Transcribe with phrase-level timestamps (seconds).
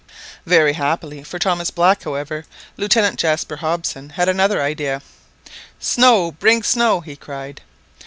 [0.47, 5.03] Very happily for Thomas Black, however, Lieutenant Jaspar Hobson had another idea.
[5.79, 7.61] "Snow, bring snow!" he cried.